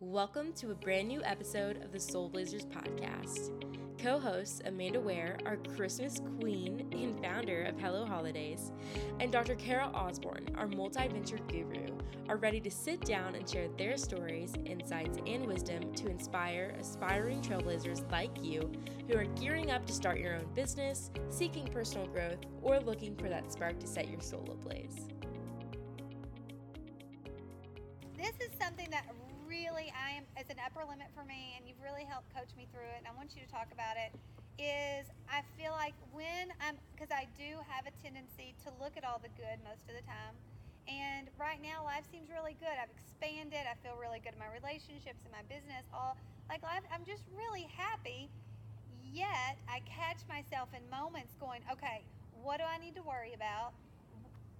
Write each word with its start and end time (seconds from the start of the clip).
Welcome 0.00 0.52
to 0.56 0.72
a 0.72 0.74
brand 0.74 1.08
new 1.08 1.22
episode 1.24 1.82
of 1.82 1.90
the 1.90 1.98
Soul 1.98 2.28
Blazers 2.28 2.66
podcast. 2.66 3.50
Co 3.98 4.20
hosts 4.20 4.60
Amanda 4.66 5.00
Ware, 5.00 5.38
our 5.46 5.56
Christmas 5.74 6.20
queen 6.38 6.86
and 6.92 7.18
founder 7.24 7.62
of 7.62 7.80
Hello 7.80 8.04
Holidays, 8.04 8.72
and 9.20 9.32
Dr. 9.32 9.54
Kara 9.54 9.86
Osborne, 9.94 10.54
our 10.58 10.66
multi 10.66 11.08
venture 11.08 11.38
guru, 11.48 11.86
are 12.28 12.36
ready 12.36 12.60
to 12.60 12.70
sit 12.70 13.00
down 13.06 13.36
and 13.36 13.48
share 13.48 13.68
their 13.78 13.96
stories, 13.96 14.52
insights, 14.66 15.16
and 15.26 15.46
wisdom 15.46 15.94
to 15.94 16.10
inspire 16.10 16.76
aspiring 16.78 17.40
trailblazers 17.40 18.08
like 18.12 18.36
you 18.44 18.70
who 19.08 19.16
are 19.16 19.24
gearing 19.24 19.70
up 19.70 19.86
to 19.86 19.94
start 19.94 20.18
your 20.18 20.34
own 20.34 20.46
business, 20.54 21.10
seeking 21.30 21.66
personal 21.68 22.06
growth, 22.08 22.40
or 22.60 22.80
looking 22.80 23.16
for 23.16 23.30
that 23.30 23.50
spark 23.50 23.80
to 23.80 23.86
set 23.86 24.10
your 24.10 24.20
soul 24.20 24.46
ablaze. 24.52 25.08
Limit 30.86 31.10
for 31.12 31.26
me 31.26 31.58
and 31.58 31.66
you've 31.66 31.82
really 31.82 32.06
helped 32.06 32.32
coach 32.32 32.50
me 32.54 32.70
through 32.70 32.86
it 32.94 33.02
and 33.02 33.06
I 33.06 33.12
want 33.12 33.34
you 33.34 33.42
to 33.44 33.50
talk 33.50 33.68
about 33.74 33.98
it 33.98 34.14
is 34.56 35.10
I 35.28 35.44
feel 35.58 35.76
like 35.76 35.92
when 36.16 36.48
I'm 36.64 36.80
because 36.96 37.12
I 37.12 37.28
do 37.36 37.60
have 37.68 37.84
a 37.84 37.94
tendency 38.00 38.56
to 38.64 38.72
look 38.80 38.96
at 38.96 39.04
all 39.04 39.20
the 39.20 39.32
good 39.36 39.60
most 39.60 39.84
of 39.90 39.94
the 39.98 40.06
time 40.06 40.32
and 40.88 41.28
right 41.36 41.58
now 41.58 41.82
life 41.82 42.06
seems 42.08 42.30
really 42.30 42.54
good. 42.56 42.72
I've 42.78 42.94
expanded 42.94 43.68
I 43.68 43.76
feel 43.82 43.98
really 44.00 44.22
good 44.22 44.32
in 44.32 44.40
my 44.40 44.48
relationships 44.48 45.26
and 45.26 45.32
my 45.34 45.44
business 45.50 45.84
all 45.92 46.16
like 46.48 46.64
life, 46.64 46.86
I'm 46.88 47.04
just 47.04 47.26
really 47.34 47.68
happy 47.74 48.32
yet 49.02 49.60
I 49.68 49.84
catch 49.84 50.24
myself 50.30 50.72
in 50.72 50.82
moments 50.88 51.36
going 51.36 51.60
okay 51.68 52.06
what 52.46 52.58
do 52.60 52.64
I 52.68 52.78
need 52.78 52.94
to 52.94 53.02
worry 53.02 53.32
about? 53.34 53.72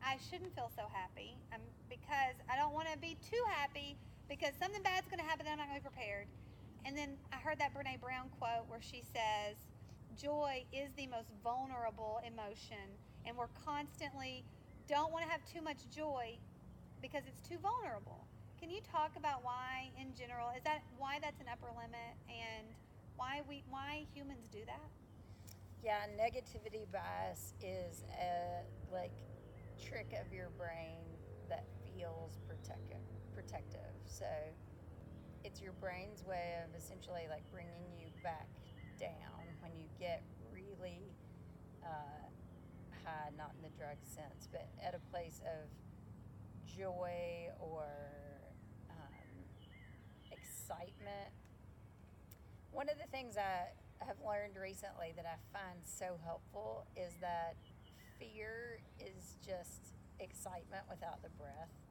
I 0.03 0.17
shouldn't 0.31 0.55
feel 0.55 0.71
so 0.75 0.91
happy. 0.93 1.37
Um, 1.53 1.61
because 1.89 2.35
I 2.51 2.57
don't 2.57 2.73
want 2.73 2.91
to 2.93 2.99
be 2.99 3.17
too 3.23 3.43
happy 3.55 3.97
because 4.29 4.55
something 4.59 4.83
bad's 4.83 5.07
going 5.07 5.23
to 5.23 5.29
happen 5.29 5.47
and 5.47 5.55
I'm 5.55 5.59
not 5.59 5.69
going 5.71 5.81
to 5.81 5.85
be 5.85 5.89
prepared. 5.89 6.27
And 6.85 6.97
then 6.97 7.19
I 7.33 7.39
heard 7.43 7.59
that 7.59 7.75
Brene 7.75 8.01
Brown 8.01 8.31
quote 8.39 8.69
where 8.69 8.83
she 8.83 9.03
says, 9.03 9.59
Joy 10.15 10.65
is 10.73 10.91
the 10.97 11.07
most 11.07 11.29
vulnerable 11.43 12.21
emotion, 12.25 12.95
and 13.27 13.37
we're 13.37 13.53
constantly 13.67 14.45
don't 14.89 15.13
want 15.13 15.25
to 15.25 15.31
have 15.31 15.43
too 15.45 15.61
much 15.61 15.91
joy 15.91 16.39
because 17.03 17.23
it's 17.27 17.43
too 17.43 17.59
vulnerable. 17.59 18.25
Can 18.59 18.71
you 18.71 18.81
talk 18.81 19.11
about 19.19 19.43
why, 19.43 19.91
in 20.01 20.15
general, 20.15 20.49
is 20.57 20.63
that 20.63 20.83
why 20.97 21.19
that's 21.21 21.41
an 21.41 21.47
upper 21.51 21.69
limit 21.75 22.15
and 22.31 22.67
why 23.17 23.43
we 23.49 23.65
why 23.69 24.07
humans 24.15 24.49
do 24.51 24.61
that? 24.67 24.89
Yeah, 25.83 26.07
negativity 26.17 26.87
bias 26.91 27.53
is 27.61 28.05
a 28.15 28.63
like 28.93 29.13
trick 29.83 30.15
of 30.25 30.33
your 30.33 30.51
brain 30.57 31.05
that 31.49 31.67
feels 31.85 32.39
protective 32.47 33.03
protective. 33.47 33.95
So 34.07 34.27
it's 35.45 35.61
your 35.61 35.73
brain's 35.81 36.25
way 36.25 36.59
of 36.65 36.75
essentially 36.77 37.27
like 37.31 37.43
bringing 37.53 37.87
you 37.99 38.09
back 38.23 38.49
down 38.99 39.47
when 39.61 39.73
you 39.77 39.87
get 39.99 40.23
really 40.53 41.15
uh, 41.85 42.27
high, 43.05 43.31
not 43.39 43.53
in 43.57 43.63
the 43.63 43.77
drug 43.79 43.97
sense, 44.03 44.49
but 44.51 44.69
at 44.83 44.95
a 44.95 45.11
place 45.11 45.41
of 45.47 45.71
joy 46.67 47.49
or 47.61 47.87
um, 48.91 49.31
excitement. 50.33 51.31
One 52.73 52.89
of 52.89 52.99
the 52.99 53.09
things 53.11 53.37
I 53.37 53.71
have 54.05 54.17
learned 54.27 54.57
recently 54.61 55.15
that 55.17 55.25
I 55.25 55.39
find 55.57 55.79
so 55.85 56.19
helpful 56.25 56.87
is 56.97 57.15
that 57.21 57.57
fear 58.19 58.81
is 58.99 59.37
just 59.47 59.95
excitement 60.19 60.83
without 60.91 61.23
the 61.23 61.31
breath. 61.39 61.86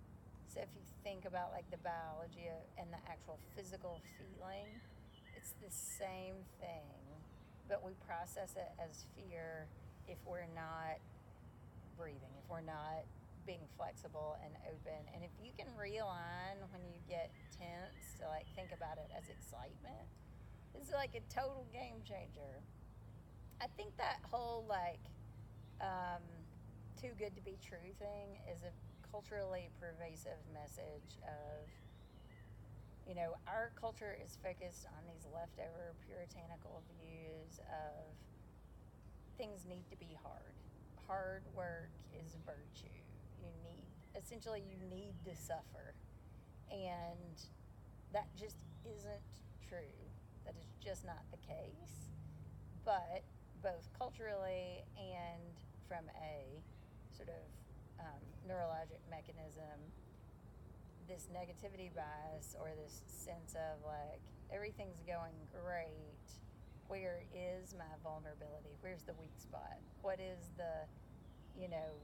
So 0.55 0.63
if 0.63 0.71
you 0.71 0.87
think 1.03 1.27
about 1.27 1.51
like 1.51 1.67
the 1.67 1.83
biology 1.83 2.47
and 2.79 2.87
the 2.87 3.01
actual 3.11 3.35
physical 3.59 3.99
feeling, 4.15 4.71
it's 5.35 5.51
the 5.59 5.67
same 5.67 6.39
thing, 6.63 6.95
but 7.67 7.83
we 7.83 7.91
process 8.07 8.55
it 8.55 8.71
as 8.79 9.03
fear 9.19 9.67
if 10.07 10.15
we're 10.23 10.47
not 10.55 11.03
breathing, 11.99 12.31
if 12.39 12.47
we're 12.47 12.63
not 12.63 13.03
being 13.43 13.67
flexible 13.75 14.39
and 14.47 14.55
open. 14.71 14.95
And 15.11 15.27
if 15.27 15.35
you 15.43 15.51
can 15.59 15.67
realign 15.75 16.63
when 16.71 16.87
you 16.87 17.03
get 17.03 17.35
tense 17.51 18.15
to 18.23 18.31
like 18.31 18.47
think 18.55 18.71
about 18.71 18.95
it 18.95 19.11
as 19.11 19.27
excitement, 19.27 20.07
it's 20.71 20.95
like 20.95 21.19
a 21.19 21.23
total 21.27 21.67
game 21.75 21.99
changer. 22.07 22.63
I 23.59 23.67
think 23.75 23.91
that 23.99 24.23
whole 24.31 24.63
like 24.71 25.03
um, 25.83 26.23
too 26.95 27.11
good 27.19 27.35
to 27.35 27.43
be 27.43 27.59
true 27.59 27.91
thing 27.99 28.39
is 28.47 28.63
a 28.63 28.71
culturally 29.15 29.71
pervasive 29.79 30.43
message 30.51 31.23
of 31.23 31.63
you 33.07 33.15
know 33.15 33.31
our 33.47 33.71
culture 33.79 34.11
is 34.19 34.35
focused 34.43 34.83
on 34.91 34.99
these 35.07 35.23
leftover 35.31 35.95
puritanical 36.03 36.83
views 36.99 37.63
of 37.71 38.11
things 39.37 39.63
need 39.63 39.87
to 39.89 39.95
be 39.95 40.19
hard. 40.19 40.51
Hard 41.07 41.43
work 41.55 41.95
is 42.11 42.35
virtue. 42.43 42.91
You 43.39 43.55
need 43.63 43.87
essentially 44.19 44.59
you 44.67 44.75
need 44.91 45.15
to 45.23 45.31
suffer. 45.31 45.95
And 46.71 47.39
that 48.11 48.27
just 48.35 48.57
isn't 48.83 49.31
true. 49.69 49.95
That 50.43 50.55
is 50.59 50.67
just 50.83 51.05
not 51.05 51.23
the 51.31 51.39
case. 51.39 52.11
But 52.83 53.23
both 53.63 53.87
culturally 53.97 54.83
and 54.99 55.55
from 55.87 56.03
a 56.19 56.59
sort 57.15 57.29
of 57.29 57.64
um, 57.99 58.21
neurologic 58.47 59.01
mechanism, 59.09 59.77
this 61.07 61.27
negativity 61.29 61.93
bias 61.93 62.55
or 62.59 62.73
this 62.81 63.01
sense 63.05 63.53
of 63.53 63.81
like 63.85 64.21
everything's 64.51 65.01
going 65.05 65.37
great. 65.53 66.25
Where 66.87 67.25
is 67.33 67.73
my 67.73 67.89
vulnerability? 68.03 68.77
Where's 68.81 69.01
the 69.03 69.13
weak 69.17 69.33
spot? 69.37 69.81
What 70.01 70.19
is 70.21 70.53
the, 70.57 70.85
you 71.57 71.69
know, 71.69 71.97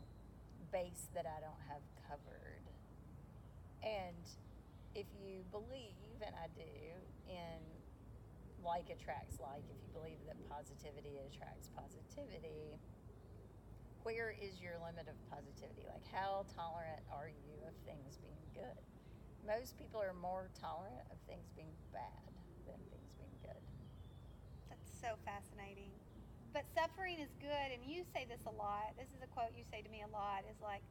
base 0.73 1.09
that 1.13 1.25
I 1.29 1.37
don't 1.41 1.63
have 1.69 1.85
covered? 2.09 2.65
And 3.85 4.25
if 4.95 5.05
you 5.21 5.45
believe, 5.53 6.17
and 6.25 6.33
I 6.33 6.49
do, 6.57 6.73
in 7.29 7.61
like 8.65 8.89
attracts 8.89 9.37
like, 9.41 9.65
if 9.69 9.77
you 9.81 9.89
believe 9.93 10.21
that 10.29 10.37
positivity 10.49 11.17
attracts 11.29 11.69
positivity, 11.73 12.77
where 14.03 14.33
is 14.33 14.61
your 14.61 14.77
limit 14.81 15.07
of 15.07 15.17
positivity? 15.29 15.85
Like, 15.87 16.05
how 16.09 16.45
tolerant 16.55 17.01
are 17.11 17.29
you 17.29 17.61
of 17.67 17.75
things 17.85 18.17
being 18.21 18.49
good? 18.53 18.81
Most 19.45 19.77
people 19.77 20.01
are 20.01 20.13
more 20.13 20.49
tolerant 20.53 21.05
of 21.09 21.17
things 21.25 21.49
being 21.57 21.73
bad 21.93 22.31
than 22.65 22.77
things 22.93 23.13
being 23.17 23.37
good. 23.41 23.61
That's 24.69 24.89
so 25.01 25.17
fascinating. 25.25 25.97
But 26.53 26.67
suffering 26.75 27.19
is 27.19 27.31
good, 27.39 27.69
and 27.71 27.83
you 27.87 28.03
say 28.11 28.27
this 28.27 28.43
a 28.45 28.53
lot. 28.53 28.93
This 28.99 29.09
is 29.15 29.23
a 29.23 29.29
quote 29.29 29.55
you 29.55 29.63
say 29.71 29.81
to 29.81 29.89
me 29.89 30.03
a 30.03 30.11
lot 30.11 30.43
is 30.49 30.59
like, 30.59 30.83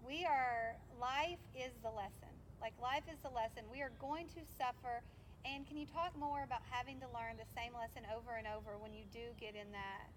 we 0.00 0.24
are, 0.24 0.80
life 0.96 1.42
is 1.52 1.76
the 1.84 1.92
lesson. 1.92 2.32
Like, 2.62 2.72
life 2.80 3.04
is 3.10 3.20
the 3.20 3.32
lesson. 3.32 3.68
We 3.68 3.82
are 3.82 3.92
going 4.00 4.30
to 4.32 4.42
suffer. 4.56 5.04
And 5.44 5.66
can 5.66 5.76
you 5.76 5.84
talk 5.88 6.16
more 6.16 6.44
about 6.44 6.64
having 6.68 7.00
to 7.04 7.08
learn 7.10 7.36
the 7.36 7.48
same 7.52 7.76
lesson 7.76 8.04
over 8.08 8.36
and 8.36 8.48
over 8.48 8.80
when 8.80 8.92
you 8.92 9.04
do 9.12 9.32
get 9.36 9.56
in 9.56 9.72
that 9.72 10.08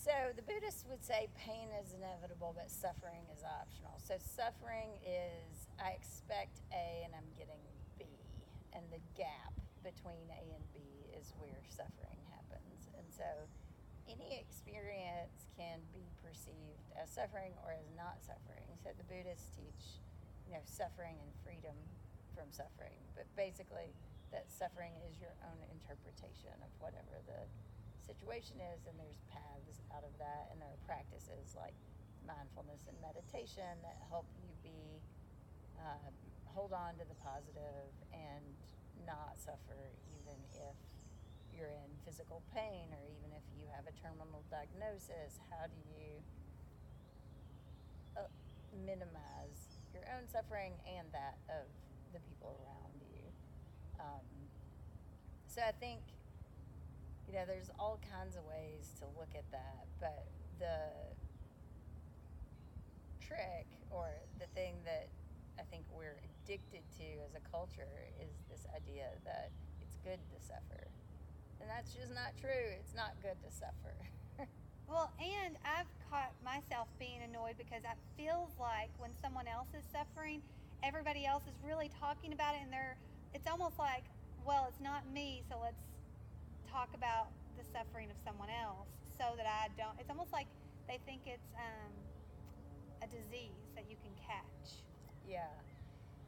so 0.00 0.32
the 0.32 0.40
Buddhists 0.40 0.88
would 0.88 1.04
say 1.04 1.28
pain 1.36 1.68
is 1.76 1.92
inevitable, 1.92 2.56
but 2.56 2.72
suffering 2.72 3.20
is 3.36 3.44
optional. 3.44 4.00
So 4.00 4.16
suffering 4.16 4.96
is 5.04 5.68
I 5.76 5.92
expect 5.92 6.64
A 6.72 7.04
and 7.04 7.12
I'm 7.12 7.28
getting 7.36 7.60
B, 8.00 8.08
and 8.72 8.80
the 8.88 9.04
gap 9.12 9.52
between 9.84 10.24
A 10.32 10.44
and 10.56 10.64
B 10.72 10.80
is 11.12 11.36
where 11.36 11.60
suffering 11.68 12.16
happens. 12.32 12.88
And 12.96 13.04
so 13.12 13.28
any 14.08 14.40
experience 14.40 15.52
can 15.60 15.84
be 15.92 16.08
perceived 16.24 16.88
as 16.96 17.12
suffering 17.12 17.52
or 17.60 17.76
as 17.76 17.84
not 17.92 18.24
suffering. 18.24 18.64
So 18.80 18.96
the 18.96 19.04
Buddhists 19.04 19.52
teach, 19.52 20.00
you 20.48 20.56
know, 20.56 20.64
suffering 20.64 21.20
and 21.20 21.28
freedom 21.44 21.76
from 22.32 22.48
suffering, 22.56 22.96
but 23.12 23.28
basically 23.36 23.92
that 24.32 24.48
suffering 24.48 24.96
is 25.04 25.20
your 25.20 25.36
own 25.44 25.60
interpretation 25.68 26.56
of 26.64 26.72
whatever 26.80 27.20
the 27.28 27.44
situation 28.10 28.58
is, 28.74 28.82
and 28.90 28.98
there's 28.98 29.22
paths 29.30 29.78
out 29.94 30.02
of 30.02 30.10
that, 30.18 30.50
and 30.50 30.58
there 30.58 30.74
are 30.74 30.82
practices 30.82 31.54
like 31.54 31.78
mindfulness 32.26 32.90
and 32.90 32.98
meditation 32.98 33.78
that 33.86 34.02
help 34.10 34.26
you 34.42 34.50
be 34.66 34.98
um, 35.78 36.12
hold 36.50 36.74
on 36.74 36.98
to 36.98 37.06
the 37.06 37.18
positive 37.22 37.94
and 38.10 38.42
not 39.06 39.38
suffer, 39.38 39.94
even 40.18 40.38
if 40.58 40.76
you're 41.54 41.70
in 41.70 41.90
physical 42.02 42.42
pain 42.50 42.90
or 42.90 43.02
even 43.06 43.30
if 43.30 43.46
you 43.54 43.70
have 43.70 43.86
a 43.86 43.94
terminal 43.94 44.42
diagnosis. 44.50 45.38
How 45.48 45.70
do 45.70 45.78
you 45.94 46.18
uh, 48.18 48.30
minimize 48.84 49.78
your 49.94 50.02
own 50.18 50.26
suffering 50.26 50.74
and 50.86 51.06
that 51.14 51.38
of 51.46 51.66
the 52.10 52.20
people 52.26 52.58
around 52.66 52.98
you? 53.06 53.22
Um, 54.02 54.26
so 55.46 55.62
I 55.62 55.72
think 55.78 56.02
you 57.30 57.38
know, 57.38 57.46
there's 57.46 57.70
all 57.78 58.02
kinds 58.10 58.34
of 58.34 58.42
ways 58.42 58.90
to 58.98 59.06
look 59.14 59.30
at 59.38 59.46
that, 59.54 59.86
but 60.02 60.26
the 60.58 61.14
trick 63.22 63.70
or 63.94 64.10
the 64.42 64.50
thing 64.58 64.74
that 64.82 65.06
I 65.54 65.62
think 65.70 65.86
we're 65.94 66.18
addicted 66.26 66.82
to 66.98 67.06
as 67.22 67.38
a 67.38 67.42
culture 67.46 68.10
is 68.18 68.34
this 68.50 68.66
idea 68.74 69.06
that 69.22 69.54
it's 69.78 69.94
good 70.02 70.18
to 70.34 70.36
suffer. 70.42 70.90
And 71.62 71.70
that's 71.70 71.94
just 71.94 72.10
not 72.10 72.34
true. 72.34 72.74
It's 72.82 72.98
not 72.98 73.14
good 73.22 73.38
to 73.46 73.50
suffer. 73.54 73.94
Well, 74.90 75.06
and 75.22 75.54
I've 75.62 75.86
caught 76.10 76.34
myself 76.42 76.90
being 76.98 77.22
annoyed 77.22 77.54
because 77.54 77.86
it 77.86 77.94
feels 78.18 78.50
like 78.58 78.90
when 78.98 79.14
someone 79.22 79.46
else 79.46 79.70
is 79.70 79.86
suffering, 79.86 80.42
everybody 80.82 81.22
else 81.22 81.46
is 81.46 81.54
really 81.62 81.86
talking 81.94 82.34
about 82.34 82.58
it, 82.58 82.66
and 82.66 82.74
they're. 82.74 82.98
It's 83.30 83.46
almost 83.46 83.78
like, 83.78 84.02
well, 84.42 84.66
it's 84.66 84.82
not 84.82 85.06
me, 85.06 85.46
so 85.46 85.62
let's 85.62 85.78
talk 86.70 86.94
about 86.94 87.34
the 87.58 87.64
suffering 87.66 88.10
of 88.10 88.16
someone 88.22 88.48
else, 88.48 88.88
so 89.18 89.34
that 89.36 89.46
I 89.46 89.68
don't. 89.74 89.98
It's 89.98 90.10
almost 90.10 90.32
like 90.32 90.46
they 90.86 91.02
think 91.04 91.26
it's 91.26 91.50
um, 91.58 91.92
a 93.02 93.08
disease 93.10 93.74
that 93.74 93.90
you 93.90 93.98
can 93.98 94.14
catch. 94.14 94.86
Yeah. 95.26 95.50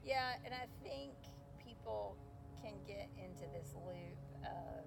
Yeah, 0.02 0.34
and 0.44 0.52
I 0.52 0.66
think 0.82 1.14
people 1.62 2.18
can 2.58 2.74
get 2.86 3.06
into 3.18 3.46
this 3.54 3.74
loop 3.86 4.18
of 4.42 4.86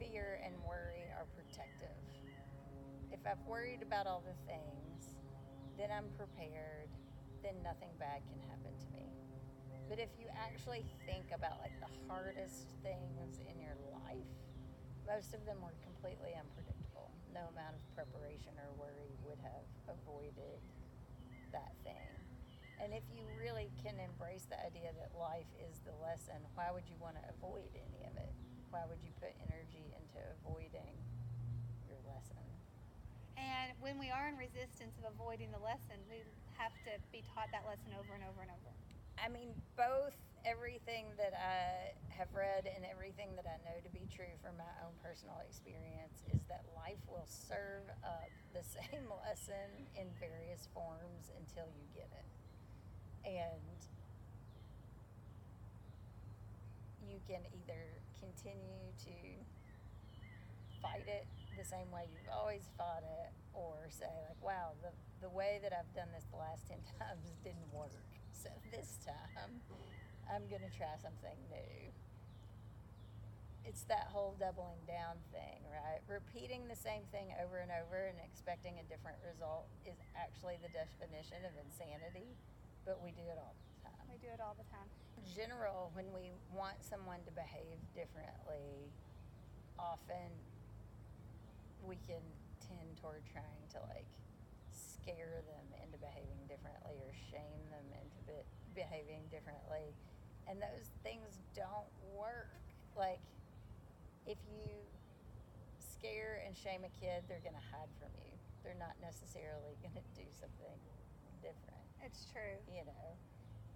fear 0.00 0.40
and 0.44 0.56
worry 0.64 1.04
are 1.16 1.28
protective. 1.36 1.96
If 3.12 3.20
I've 3.24 3.40
worried 3.46 3.80
about 3.80 4.06
all 4.06 4.24
the 4.24 4.36
things, 4.48 5.16
then 5.78 5.88
I'm 5.92 6.08
prepared, 6.16 6.88
then 7.42 7.60
nothing 7.62 7.92
bad 8.00 8.24
can 8.28 8.40
happen 8.48 8.72
to 8.76 8.88
me. 8.92 9.08
But 9.88 10.00
if 10.00 10.10
you 10.18 10.26
actually 10.34 10.84
think 11.06 11.30
about 11.32 11.60
like 11.62 11.76
the 11.80 11.92
hardest 12.08 12.68
things 12.82 13.40
in 13.46 13.55
most 15.06 15.32
of 15.32 15.46
them 15.46 15.62
were 15.62 15.74
completely 15.86 16.34
unpredictable. 16.34 17.14
No 17.30 17.46
amount 17.54 17.78
of 17.78 17.82
preparation 17.94 18.52
or 18.58 18.74
worry 18.74 19.14
would 19.22 19.38
have 19.40 19.66
avoided 19.86 20.60
that 21.54 21.72
thing. 21.86 22.10
And 22.82 22.92
if 22.92 23.06
you 23.08 23.24
really 23.40 23.72
can 23.80 23.96
embrace 23.96 24.44
the 24.50 24.60
idea 24.60 24.92
that 24.92 25.16
life 25.16 25.48
is 25.56 25.80
the 25.86 25.96
lesson, 25.96 26.36
why 26.58 26.68
would 26.74 26.84
you 26.90 26.98
want 27.00 27.16
to 27.16 27.24
avoid 27.32 27.72
any 27.72 28.04
of 28.04 28.14
it? 28.18 28.34
Why 28.68 28.84
would 28.84 29.00
you 29.00 29.14
put 29.16 29.32
energy 29.48 29.94
into 29.96 30.20
avoiding 30.42 30.92
your 31.88 32.02
lesson? 32.04 32.44
And 33.38 33.72
when 33.80 33.96
we 33.96 34.12
are 34.12 34.28
in 34.28 34.36
resistance 34.36 34.96
of 35.00 35.08
avoiding 35.08 35.52
the 35.52 35.60
lesson, 35.60 36.00
we 36.08 36.20
have 36.56 36.72
to 36.88 37.00
be 37.12 37.24
taught 37.32 37.48
that 37.52 37.64
lesson 37.64 37.96
over 37.96 38.12
and 38.16 38.24
over 38.24 38.44
and 38.44 38.52
over. 38.52 38.72
I 39.16 39.28
mean, 39.32 39.56
both 39.76 40.16
everything 40.46 41.10
that 41.18 41.34
I 41.34 41.90
have 42.14 42.30
read 42.30 42.70
and 42.70 42.86
everything 42.86 43.34
that 43.34 43.50
I 43.50 43.58
know 43.66 43.82
to 43.82 43.90
be 43.90 44.06
true 44.06 44.30
from 44.38 44.54
my 44.54 44.70
own 44.86 44.94
personal 45.02 45.42
experience 45.42 46.22
is 46.30 46.38
that 46.46 46.62
life 46.78 47.02
will 47.10 47.26
serve 47.26 47.90
up 48.06 48.30
the 48.54 48.62
same 48.78 49.10
lesson 49.10 49.90
in 49.98 50.06
various 50.22 50.70
forms 50.70 51.34
until 51.34 51.66
you 51.74 51.84
get 51.98 52.08
it. 52.14 52.30
And 53.26 53.78
you 57.02 57.18
can 57.26 57.42
either 57.50 57.98
continue 58.22 58.86
to 59.02 59.18
fight 60.78 61.06
it 61.10 61.26
the 61.58 61.66
same 61.66 61.90
way 61.90 62.06
you've 62.06 62.30
always 62.30 62.70
fought 62.76 63.02
it 63.02 63.32
or 63.54 63.88
say 63.88 64.10
like 64.28 64.36
wow 64.44 64.76
the, 64.84 64.92
the 65.24 65.32
way 65.32 65.58
that 65.62 65.72
i've 65.72 65.88
done 65.96 66.08
this 66.12 66.28
the 66.28 66.36
last 66.36 66.68
10 66.68 66.76
times 67.00 67.32
didn't 67.42 67.70
work 67.72 68.04
so 68.36 68.50
this 68.70 69.00
time 69.00 69.56
i'm 70.32 70.44
going 70.50 70.62
to 70.62 70.72
try 70.76 70.92
something 71.00 71.36
new 71.50 71.90
it's 73.66 73.82
that 73.90 74.06
whole 74.14 74.34
doubling 74.38 74.78
down 74.86 75.18
thing 75.34 75.58
right 75.70 76.00
repeating 76.06 76.66
the 76.70 76.78
same 76.78 77.02
thing 77.10 77.34
over 77.42 77.58
and 77.58 77.70
over 77.74 78.06
and 78.06 78.18
expecting 78.22 78.78
a 78.78 78.84
different 78.86 79.18
result 79.26 79.66
is 79.84 79.98
actually 80.14 80.54
the 80.62 80.70
definition 80.70 81.42
of 81.42 81.52
insanity 81.58 82.30
but 82.86 83.02
we 83.02 83.10
do 83.10 83.26
it 83.26 83.38
all 83.38 83.54
the 83.58 83.90
time 83.90 84.06
We 84.06 84.18
do 84.22 84.30
it 84.30 84.38
all 84.38 84.54
the 84.54 84.66
time. 84.70 84.86
in 85.18 85.26
general, 85.34 85.90
when 85.98 86.06
we 86.14 86.30
want 86.54 86.78
someone 86.86 87.18
to 87.26 87.32
behave 87.34 87.82
differently, 87.98 88.94
often 89.78 90.30
we 91.82 91.98
can 92.06 92.22
tend 92.62 92.94
toward 93.02 93.22
trying 93.34 93.64
to 93.74 93.78
like 93.90 94.06
scare 94.70 95.42
them 95.46 95.66
into 95.82 95.98
behaving 95.98 96.38
differently 96.46 96.94
or 97.02 97.10
shame 97.30 97.62
them 97.74 97.86
into 97.98 98.18
be- 98.26 98.48
behaving 98.78 99.26
differently. 99.34 99.90
And 100.48 100.62
those 100.62 100.94
things 101.02 101.42
don't 101.54 101.90
work. 102.14 102.54
Like, 102.94 103.20
if 104.26 104.38
you 104.46 104.70
scare 105.78 106.42
and 106.46 106.54
shame 106.56 106.86
a 106.86 106.92
kid, 107.02 107.26
they're 107.26 107.42
going 107.42 107.58
to 107.58 107.68
hide 107.74 107.90
from 107.98 108.14
you. 108.22 108.30
They're 108.62 108.78
not 108.78 108.94
necessarily 109.02 109.74
going 109.84 109.94
to 109.98 110.06
do 110.14 110.26
something 110.34 110.78
different 111.42 111.84
It's 112.02 112.26
true. 112.30 112.58
you 112.70 112.82
know. 112.86 113.06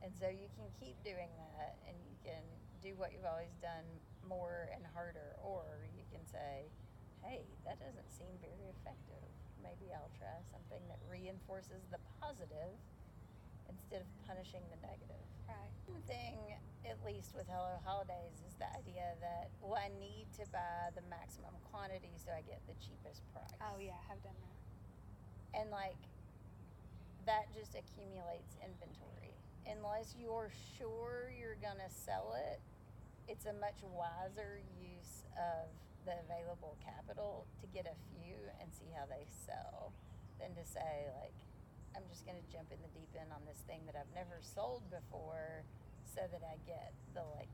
And 0.03 0.11
so 0.17 0.27
you 0.33 0.49
can 0.57 0.67
keep 0.81 0.97
doing 1.05 1.29
that 1.37 1.77
and 1.85 1.95
you 2.01 2.17
can 2.25 2.41
do 2.81 2.97
what 2.97 3.13
you've 3.13 3.29
always 3.29 3.53
done 3.61 3.85
more 4.25 4.73
and 4.73 4.81
harder, 4.97 5.37
or 5.45 5.85
you 5.93 6.05
can 6.09 6.25
say, 6.25 6.65
hey, 7.21 7.45
that 7.69 7.77
doesn't 7.77 8.09
seem 8.09 8.33
very 8.41 8.73
effective. 8.73 9.29
Maybe 9.61 9.93
I'll 9.93 10.13
try 10.17 10.41
something 10.49 10.81
that 10.89 10.97
reinforces 11.05 11.85
the 11.93 12.01
positive 12.17 12.73
instead 13.69 14.01
of 14.01 14.09
punishing 14.25 14.65
the 14.73 14.81
negative. 14.81 15.30
Right. 15.51 15.75
One 15.91 16.03
thing, 16.07 16.39
at 16.87 16.99
least 17.05 17.35
with 17.35 17.47
Hello 17.51 17.77
Holidays, 17.85 18.39
is 18.47 18.55
the 18.63 18.71
idea 18.79 19.19
that, 19.21 19.51
well, 19.61 19.75
I 19.79 19.91
need 19.99 20.27
to 20.39 20.47
buy 20.53 20.95
the 20.95 21.03
maximum 21.11 21.55
quantity 21.71 22.15
so 22.17 22.31
I 22.31 22.43
get 22.47 22.63
the 22.71 22.75
cheapest 22.79 23.27
price. 23.35 23.51
Oh 23.61 23.79
yeah, 23.83 23.99
I've 24.11 24.23
done 24.23 24.39
that. 24.39 24.59
and 25.55 25.71
like 25.71 25.99
that 27.27 27.51
just 27.55 27.75
accumulates 27.75 28.57
inventory 28.63 29.35
unless 29.67 30.15
you're 30.19 30.51
sure 30.79 31.33
you're 31.39 31.59
gonna 31.61 31.91
sell 31.91 32.35
it 32.37 32.61
it's 33.29 33.47
a 33.47 33.55
much 33.55 33.79
wiser 33.95 34.61
use 34.81 35.27
of 35.39 35.69
the 36.07 36.15
available 36.27 36.77
capital 36.83 37.47
to 37.61 37.67
get 37.69 37.87
a 37.87 37.97
few 38.11 38.37
and 38.61 38.73
see 38.73 38.89
how 38.97 39.07
they 39.07 39.25
sell 39.29 39.93
than 40.41 40.51
to 40.57 40.65
say 40.67 41.07
like 41.23 41.37
i'm 41.97 42.05
just 42.09 42.25
gonna 42.27 42.43
jump 42.53 42.69
in 42.73 42.79
the 42.83 42.93
deep 42.97 43.11
end 43.19 43.31
on 43.35 43.43
this 43.47 43.61
thing 43.67 43.81
that 43.87 43.95
i've 43.99 44.11
never 44.15 44.39
sold 44.43 44.83
before 44.91 45.63
so 46.07 46.23
that 46.31 46.43
i 46.47 46.55
get 46.67 46.93
the 47.15 47.23
like 47.37 47.51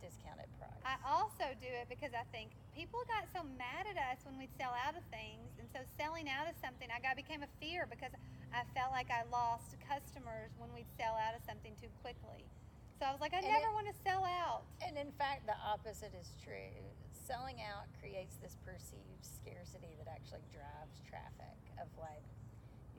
discounted 0.00 0.48
price 0.56 0.80
I 0.80 0.96
also 1.04 1.44
do 1.60 1.68
it 1.68 1.92
because 1.92 2.16
I 2.16 2.24
think 2.32 2.56
people 2.72 3.04
got 3.04 3.28
so 3.36 3.44
mad 3.60 3.84
at 3.84 4.00
us 4.00 4.24
when 4.24 4.40
we'd 4.40 4.50
sell 4.56 4.72
out 4.72 4.96
of 4.96 5.04
things, 5.12 5.60
and 5.60 5.68
so 5.76 5.84
selling 6.00 6.24
out 6.24 6.48
of 6.48 6.56
something, 6.56 6.88
I 6.88 7.04
got 7.04 7.20
became 7.20 7.44
a 7.44 7.52
fear 7.60 7.84
because 7.84 8.08
I 8.48 8.64
felt 8.72 8.96
like 8.96 9.12
I 9.12 9.28
lost 9.28 9.76
customers 9.84 10.56
when 10.56 10.72
we'd 10.72 10.88
sell 10.96 11.20
out 11.20 11.36
of 11.36 11.44
something 11.44 11.76
too 11.76 11.92
quickly. 12.00 12.48
So 12.96 13.04
I 13.04 13.12
was 13.12 13.20
like, 13.20 13.36
I 13.36 13.44
And 13.44 13.52
never 13.52 13.68
it- 13.68 13.76
want 13.76 13.92
to 13.92 13.96
sell 14.00 14.24
out. 14.24 14.64
And 14.80 14.96
in 14.96 15.12
fact, 15.20 15.44
the 15.44 15.54
opposite 15.60 16.16
is 16.16 16.32
true. 16.40 16.80
Selling 17.12 17.60
out 17.60 17.84
creates 18.00 18.40
this 18.40 18.56
perceived 18.64 19.20
scarcity 19.20 19.92
that 20.00 20.08
actually 20.08 20.48
drives 20.48 20.96
traffic 21.04 21.60
of 21.76 21.92
like, 22.00 22.24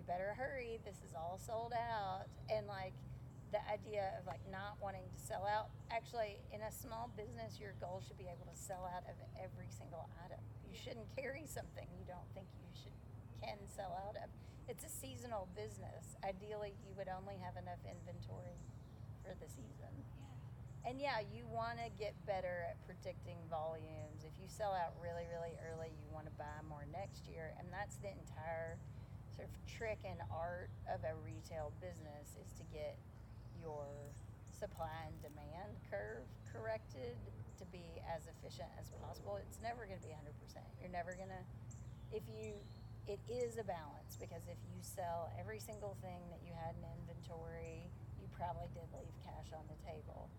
you 0.02 0.10
better 0.10 0.34
hurry, 0.34 0.82
this 0.82 0.98
is 1.06 1.14
all 1.14 1.38
sold 1.38 1.78
out. 1.78 2.26
And 2.50 2.66
like 2.66 2.98
the 3.54 3.62
idea 3.70 4.18
of 4.18 4.26
like 4.26 4.42
not 4.50 4.82
wanting 4.82 5.06
to 5.06 5.20
sell 5.22 5.46
out, 5.46 5.70
actually, 5.94 6.42
in 6.50 6.66
a 6.66 6.74
small 6.74 7.14
business, 7.14 7.62
your 7.62 7.78
goal 7.78 8.02
should 8.02 8.18
be 8.18 8.26
able 8.26 8.50
to 8.50 8.58
sell 8.58 8.90
out 8.90 9.06
of 9.06 9.14
every 9.38 9.70
single 9.70 10.10
item. 10.26 10.42
You 10.66 10.74
shouldn't 10.74 11.06
carry 11.14 11.46
something 11.46 11.86
you 11.94 12.06
don't 12.10 12.26
think 12.34 12.50
you 12.58 12.66
should 12.74 12.98
can 13.46 13.62
sell 13.70 13.94
out 14.10 14.18
of. 14.18 14.30
It's 14.66 14.86
a 14.86 14.90
seasonal 14.90 15.50
business. 15.54 16.18
Ideally, 16.26 16.74
you 16.82 16.94
would 16.98 17.10
only 17.10 17.38
have 17.42 17.58
enough 17.58 17.82
inventory 17.86 18.58
for 19.22 19.34
the 19.38 19.50
season. 19.50 19.94
And 20.82 20.98
yeah, 20.98 21.22
you 21.22 21.46
want 21.46 21.78
to 21.78 21.90
get 21.94 22.18
better 22.26 22.66
at 22.66 22.78
predicting 22.90 23.38
volumes. 23.50 24.26
If 24.26 24.34
you 24.42 24.50
sell 24.50 24.74
out 24.74 24.98
really, 24.98 25.30
really 25.30 25.54
early, 25.62 25.94
you 25.94 26.10
want 26.10 26.26
to 26.26 26.36
buy 26.42 26.58
more 26.66 26.86
next 26.90 27.30
year. 27.30 27.54
And 27.62 27.70
that's 27.70 28.02
the 28.02 28.10
entire 28.10 28.82
sort 29.36 29.48
of 29.50 29.54
trick 29.66 30.00
and 30.04 30.20
art 30.32 30.70
of 30.92 31.02
a 31.04 31.14
retail 31.24 31.72
business 31.80 32.36
is 32.40 32.50
to 32.60 32.66
get 32.72 32.98
your 33.60 33.88
supply 34.52 35.10
and 35.10 35.16
demand 35.22 35.74
curve 35.90 36.26
corrected 36.54 37.18
to 37.58 37.66
be 37.70 38.02
as 38.06 38.26
efficient 38.28 38.70
as 38.78 38.90
possible. 39.02 39.38
It's 39.42 39.62
never 39.62 39.86
going 39.86 40.00
to 40.00 40.06
be 40.06 40.14
100%. 40.14 40.28
You're 40.82 40.94
never 40.94 41.14
going 41.14 41.32
to, 41.32 41.44
if 42.14 42.26
you, 42.30 42.58
it 43.10 43.22
is 43.30 43.58
a 43.58 43.66
balance 43.66 44.18
because 44.20 44.46
if 44.50 44.60
you 44.70 44.78
sell 44.82 45.32
every 45.40 45.62
single 45.62 45.98
thing 46.02 46.22
that 46.30 46.42
you 46.46 46.54
had 46.54 46.78
in 46.78 46.84
inventory, 47.02 47.90
you 48.22 48.28
probably 48.34 48.70
did 48.74 48.86
leave 48.94 49.16
cash 49.26 49.50
on 49.54 49.66
the 49.70 49.78
table 49.86 50.30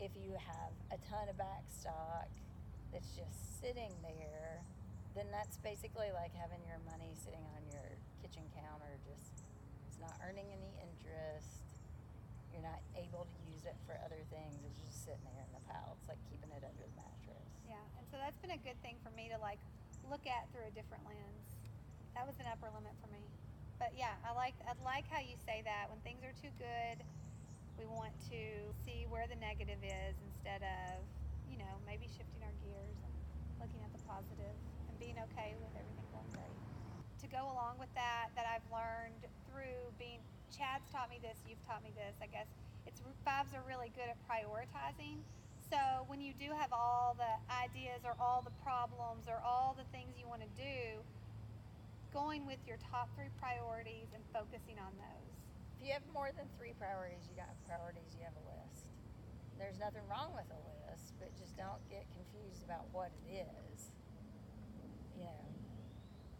if 0.00 0.16
you 0.16 0.32
have 0.40 0.72
a 0.88 0.98
ton 1.04 1.28
of 1.28 1.36
back 1.36 1.62
stock 1.68 2.26
that's 2.92 3.12
just 3.12 3.60
sitting 3.60 3.92
there, 4.00 4.64
then 5.14 5.26
that's 5.34 5.58
basically 5.60 6.10
like 6.14 6.32
having 6.34 6.62
your 6.66 6.78
money 6.86 7.12
sitting 7.18 7.42
on 7.56 7.62
your 7.70 7.98
kitchen 8.22 8.46
counter, 8.54 8.98
just 9.06 9.42
it's 9.88 9.98
not 9.98 10.14
earning 10.22 10.46
any 10.54 10.72
interest. 10.80 11.66
You're 12.54 12.66
not 12.66 12.82
able 12.98 13.26
to 13.30 13.38
use 13.50 13.62
it 13.66 13.78
for 13.86 13.94
other 14.02 14.22
things. 14.30 14.58
It's 14.66 14.80
just 14.82 15.06
sitting 15.06 15.22
there 15.34 15.46
in 15.46 15.52
the 15.54 15.64
pile. 15.70 15.94
It's 15.98 16.08
like 16.10 16.20
keeping 16.30 16.50
it 16.54 16.62
under 16.62 16.86
the 16.86 16.96
mattress. 16.98 17.48
Yeah, 17.66 17.82
and 17.98 18.04
so 18.10 18.18
that's 18.18 18.38
been 18.42 18.54
a 18.54 18.62
good 18.62 18.78
thing 18.82 18.98
for 19.02 19.10
me 19.14 19.30
to 19.30 19.38
like 19.38 19.62
look 20.10 20.26
at 20.26 20.50
through 20.50 20.66
a 20.66 20.74
different 20.74 21.06
lens. 21.06 21.46
That 22.18 22.26
was 22.26 22.34
an 22.42 22.50
upper 22.50 22.70
limit 22.74 22.94
for 22.98 23.10
me. 23.14 23.22
But 23.78 23.94
yeah, 23.96 24.18
I 24.26 24.34
like 24.34 24.58
I 24.66 24.74
like 24.84 25.06
how 25.10 25.22
you 25.22 25.38
say 25.46 25.62
that 25.64 25.88
when 25.90 25.98
things 26.02 26.22
are 26.26 26.34
too 26.42 26.52
good, 26.58 27.02
We 27.80 27.88
want 27.88 28.12
to 28.28 28.40
see 28.84 29.08
where 29.08 29.24
the 29.24 29.40
negative 29.40 29.80
is 29.80 30.14
instead 30.28 30.60
of, 30.60 31.00
you 31.48 31.56
know, 31.56 31.80
maybe 31.88 32.04
shifting 32.12 32.44
our 32.44 32.52
gears 32.60 32.98
and 33.00 33.14
looking 33.56 33.80
at 33.80 33.88
the 33.96 34.02
positive 34.04 34.52
being 35.00 35.16
okay 35.32 35.56
with 35.56 35.72
everything 35.72 36.06
going 36.12 36.28
great. 36.36 36.60
To 37.24 37.26
go 37.32 37.48
along 37.48 37.80
with 37.80 37.90
that, 37.96 38.30
that 38.36 38.44
I've 38.44 38.64
learned 38.68 39.24
through 39.48 39.90
being, 39.96 40.20
Chad's 40.52 40.84
taught 40.92 41.08
me 41.08 41.16
this, 41.24 41.40
you've 41.48 41.64
taught 41.64 41.80
me 41.80 41.90
this, 41.96 42.20
I 42.20 42.28
guess. 42.28 42.46
It's 42.84 43.00
fives 43.24 43.56
are 43.56 43.64
really 43.64 43.88
good 43.96 44.12
at 44.12 44.20
prioritizing. 44.28 45.24
So 45.72 45.80
when 46.10 46.20
you 46.20 46.36
do 46.36 46.52
have 46.52 46.72
all 46.74 47.16
the 47.16 47.32
ideas 47.48 48.04
or 48.04 48.12
all 48.20 48.44
the 48.44 48.52
problems 48.60 49.24
or 49.24 49.40
all 49.40 49.72
the 49.72 49.88
things 49.88 50.20
you 50.20 50.28
want 50.28 50.44
to 50.44 50.52
do, 50.58 51.00
going 52.12 52.44
with 52.44 52.58
your 52.66 52.76
top 52.90 53.08
three 53.14 53.30
priorities 53.38 54.10
and 54.12 54.22
focusing 54.34 54.76
on 54.82 54.90
those. 54.98 55.30
If 55.78 55.86
you 55.86 55.90
have 55.94 56.02
more 56.10 56.34
than 56.34 56.44
three 56.58 56.74
priorities, 56.74 57.22
you 57.30 57.38
don't 57.38 57.54
priorities, 57.64 58.10
you 58.18 58.26
have 58.26 58.34
a 58.34 58.44
list. 58.50 58.90
There's 59.56 59.78
nothing 59.78 60.02
wrong 60.10 60.34
with 60.34 60.50
a 60.50 60.60
list, 60.90 61.14
but 61.22 61.30
just 61.38 61.54
don't 61.54 61.80
get 61.86 62.02
confused 62.10 62.66
about 62.66 62.90
what 62.90 63.14
it 63.30 63.46
is. 63.46 63.94
You 65.20 65.28
know, 65.28 65.44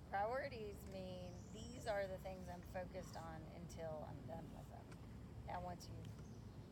priorities 0.08 0.80
mean 0.88 1.28
these 1.52 1.84
are 1.84 2.08
the 2.08 2.16
things 2.24 2.48
I'm 2.48 2.64
focused 2.72 3.12
on 3.12 3.44
until 3.60 4.08
I'm 4.08 4.16
done 4.24 4.48
with 4.56 4.64
them. 4.72 4.88
Now, 5.44 5.60
once 5.60 5.84
you've 5.92 6.08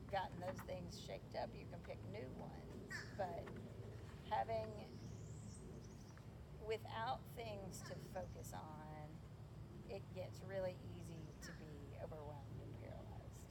gotten 0.09 0.41
those 0.41 0.57
things 0.65 0.97
shaped 0.97 1.37
up, 1.37 1.53
you 1.53 1.69
can 1.69 1.85
pick 1.85 2.01
new 2.09 2.25
ones. 2.41 3.13
But 3.21 3.45
having, 4.33 4.89
without 6.65 7.21
things 7.37 7.85
to 7.93 7.95
focus 8.17 8.57
on, 8.57 9.05
it 9.93 10.01
gets 10.17 10.41
really 10.49 10.81
easy 10.97 11.29
to 11.45 11.53
be 11.61 11.93
overwhelmed 12.01 12.61
and 12.65 12.73
paralyzed. 12.81 13.45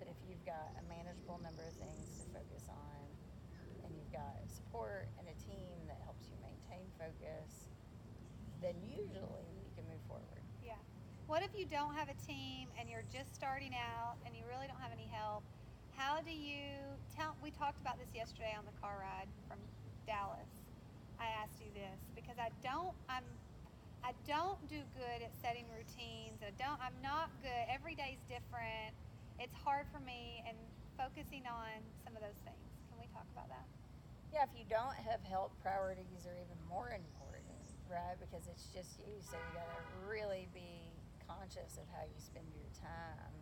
But 0.00 0.08
if 0.08 0.16
you've 0.24 0.44
got 0.48 0.72
a 0.80 0.84
manageable 0.88 1.44
number 1.44 1.68
of 1.68 1.76
things 1.76 2.24
to 2.24 2.40
focus 2.40 2.72
on, 2.72 3.04
and 3.84 3.92
you've 3.92 4.12
got 4.16 4.40
support 4.48 5.12
and 5.20 5.28
a 5.28 5.36
team 5.44 5.76
that 5.92 6.00
helps 6.08 6.32
you 6.32 6.40
maintain 6.40 6.88
focus, 6.96 7.68
then 8.68 8.76
usually 8.84 9.48
you 9.64 9.72
can 9.72 9.88
move 9.88 10.04
forward. 10.04 10.44
Yeah. 10.60 10.76
What 11.24 11.40
if 11.40 11.56
you 11.56 11.64
don't 11.64 11.96
have 11.96 12.12
a 12.12 12.18
team 12.28 12.68
and 12.76 12.84
you're 12.84 13.08
just 13.08 13.32
starting 13.32 13.72
out 13.72 14.20
and 14.28 14.36
you 14.36 14.44
really 14.44 14.68
don't 14.68 14.80
have 14.84 14.92
any 14.92 15.08
help? 15.08 15.40
How 15.96 16.20
do 16.20 16.30
you 16.30 16.68
tell? 17.16 17.32
We 17.40 17.48
talked 17.48 17.80
about 17.80 17.96
this 17.96 18.12
yesterday 18.12 18.52
on 18.52 18.68
the 18.68 18.76
car 18.76 19.00
ride 19.00 19.32
from 19.48 19.56
Dallas. 20.04 20.52
I 21.16 21.32
asked 21.40 21.64
you 21.64 21.72
this 21.72 21.98
because 22.12 22.36
I 22.36 22.52
don't. 22.60 22.92
I'm. 23.08 23.24
I 24.04 24.14
don't 24.30 24.62
do 24.70 24.78
good 24.94 25.26
at 25.26 25.34
setting 25.42 25.66
routines. 25.74 26.38
I 26.38 26.54
don't. 26.54 26.78
I'm 26.78 26.94
not 27.02 27.34
good. 27.42 27.64
Every 27.66 27.98
day's 27.98 28.22
different. 28.30 28.94
It's 29.42 29.56
hard 29.58 29.90
for 29.90 29.98
me 29.98 30.44
and 30.46 30.54
focusing 30.94 31.42
on 31.50 31.82
some 32.06 32.14
of 32.14 32.22
those 32.22 32.38
things. 32.46 32.62
Can 32.86 33.02
we 33.02 33.10
talk 33.10 33.26
about 33.34 33.50
that? 33.50 33.66
Yeah, 34.30 34.46
if 34.46 34.54
you 34.54 34.62
don't 34.70 34.94
have 35.02 35.18
help, 35.26 35.50
priorities 35.66 36.28
are 36.30 36.38
even 36.38 36.58
more 36.70 36.94
important, 36.94 37.37
right? 37.90 38.16
Because 38.20 38.46
it's 38.48 38.68
just 38.72 39.00
you, 39.00 39.16
so 39.24 39.36
you 39.36 39.52
gotta 39.56 39.80
really 40.04 40.48
be 40.52 40.92
conscious 41.24 41.80
of 41.80 41.88
how 41.92 42.04
you 42.04 42.20
spend 42.20 42.46
your 42.52 42.68
time. 42.76 43.32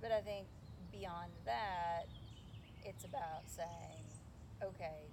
But 0.00 0.12
I 0.12 0.20
think 0.20 0.48
beyond 0.92 1.32
that, 1.44 2.08
it's 2.84 3.04
about 3.04 3.44
saying, 3.44 4.04
okay, 4.64 5.08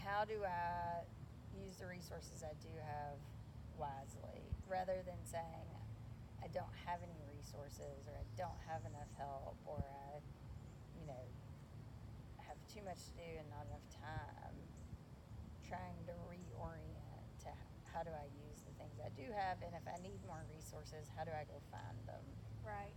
how 0.00 0.24
do 0.24 0.40
I 0.44 1.04
use 1.52 1.76
the 1.76 1.86
resources 1.86 2.42
I 2.42 2.56
do 2.64 2.72
have 2.80 3.20
wisely 3.76 4.40
rather 4.68 5.04
than 5.04 5.20
saying, 5.28 5.68
I 6.42 6.48
don't 6.50 6.74
have 6.88 6.98
any 7.04 7.20
resources 7.36 8.08
or 8.08 8.16
I 8.16 8.26
don't 8.34 8.60
have 8.66 8.82
enough 8.88 9.10
help 9.20 9.60
or 9.66 9.78
I, 9.78 10.18
you 10.98 11.06
know, 11.06 11.24
have 12.42 12.58
too 12.72 12.82
much 12.82 12.98
to 12.98 13.12
do 13.20 13.30
and 13.38 13.46
not 13.52 13.68
enough 13.68 13.86
time. 13.94 14.56
Trying 15.68 15.96
to 16.06 16.12
to 16.51 16.51
how 17.92 18.02
do 18.02 18.10
I 18.10 18.26
use 18.48 18.64
the 18.64 18.72
things 18.80 18.96
I 18.98 19.12
do 19.12 19.28
have 19.36 19.60
and 19.60 19.76
if 19.76 19.84
I 19.84 20.00
need 20.00 20.18
more 20.24 20.40
resources, 20.48 21.06
how 21.12 21.24
do 21.28 21.30
I 21.30 21.44
go 21.44 21.60
find 21.68 21.96
them? 22.08 22.24
Right. 22.64 22.96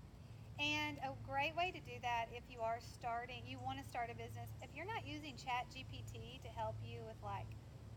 And 0.55 0.95
a 1.03 1.11
great 1.27 1.51
way 1.59 1.75
to 1.75 1.81
do 1.83 1.99
that 1.99 2.31
if 2.31 2.47
you 2.47 2.63
are 2.63 2.79
starting, 2.79 3.43
you 3.43 3.59
want 3.59 3.75
to 3.83 3.85
start 3.85 4.07
a 4.07 4.15
business, 4.15 4.47
if 4.63 4.71
you're 4.71 4.87
not 4.87 5.03
using 5.03 5.35
Chat 5.35 5.67
GPT 5.67 6.39
to 6.47 6.49
help 6.55 6.79
you 6.79 7.03
with 7.03 7.19
like 7.19 7.47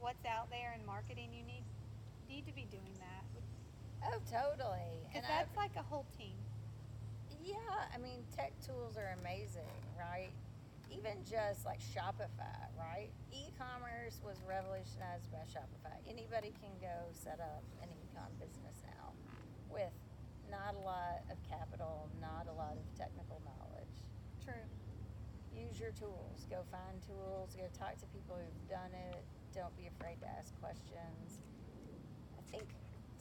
what's 0.02 0.26
out 0.26 0.50
there 0.50 0.74
in 0.74 0.82
marketing, 0.82 1.30
you 1.30 1.46
need 1.46 1.62
need 2.26 2.44
to 2.50 2.52
be 2.52 2.66
doing 2.68 2.92
that. 2.98 3.24
Oh, 4.10 4.18
totally. 4.26 5.06
Because 5.06 5.22
And 5.22 5.24
that's 5.30 5.54
I've, 5.54 5.56
like 5.56 5.74
a 5.78 5.86
whole 5.86 6.04
team. 6.18 6.34
yeah, 7.42 7.88
I 7.94 7.98
mean, 7.98 8.26
tech 8.34 8.52
tools 8.66 8.98
are 8.98 9.14
amazing, 9.22 9.70
right? 9.98 10.30
Even 10.90 11.22
just 11.22 11.64
like 11.64 11.80
Shopify, 11.80 12.64
right? 12.76 13.10
E-commerce 13.32 14.20
was 14.24 14.40
revolutionized 14.48 15.30
by 15.30 15.44
Shopify. 15.46 15.94
Anybody 16.08 16.52
can 16.60 16.72
go 16.80 17.12
set 17.12 17.38
up 17.40 17.62
an 17.82 17.88
e-com 17.92 18.32
business 18.40 18.80
now 18.82 19.12
with 19.70 19.92
not 20.50 20.74
a 20.74 20.82
lot 20.82 21.22
of 21.30 21.36
capital, 21.44 22.08
not 22.20 22.48
a 22.48 22.54
lot 22.56 22.72
of 22.72 22.84
technical 22.96 23.40
knowledge. 23.44 23.94
True. 24.42 24.64
use 25.52 25.78
your 25.78 25.92
tools. 25.92 26.46
Go 26.48 26.64
find 26.72 26.96
tools. 27.04 27.54
Go 27.56 27.68
talk 27.76 27.98
to 28.00 28.06
people 28.14 28.36
who've 28.40 28.68
done 28.68 28.92
it. 29.12 29.20
Don't 29.52 29.76
be 29.76 29.88
afraid 29.88 30.20
to 30.20 30.28
ask 30.28 30.54
questions. 30.60 31.40
I 32.38 32.42
think 32.50 32.72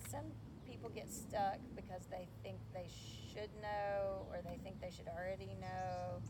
some 0.10 0.32
people 0.68 0.90
get 0.90 1.12
stuck 1.12 1.60
because 1.76 2.08
they 2.12 2.28
think 2.44 2.60
they 2.74 2.88
should 2.88 3.50
know 3.62 4.28
or 4.32 4.40
they 4.44 4.58
think 4.64 4.80
they 4.80 4.92
should 4.92 5.08
already 5.08 5.56
know. 5.60 6.22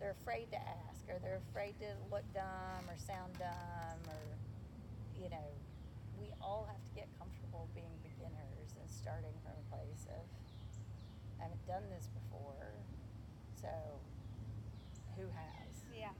They're 0.00 0.16
afraid 0.22 0.50
to 0.52 0.60
ask 0.60 1.04
or 1.08 1.18
they're 1.22 1.40
afraid 1.50 1.74
to 1.80 1.88
look 2.10 2.24
dumb 2.34 2.84
or 2.88 2.96
sound 2.98 3.32
dumb 3.38 4.00
or, 4.08 4.22
you 5.16 5.30
know, 5.30 5.48
we 6.20 6.28
all 6.40 6.68
have 6.68 6.82
to 6.84 6.92
get 6.94 7.08
comfortable 7.18 7.68
being 7.74 7.92
beginners 8.02 8.76
and 8.76 8.88
starting 8.90 9.32
from 9.42 9.56
a 9.56 9.66
place 9.72 10.04
of, 10.12 10.22
I 11.40 11.48
haven't 11.48 11.66
done 11.66 11.84
this 11.88 12.08
before. 12.12 12.72
So 13.60 13.72
who 15.16 15.24
has? 15.32 15.72
Yeah. 15.92 16.12